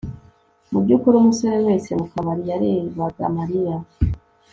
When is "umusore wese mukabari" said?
1.17-2.43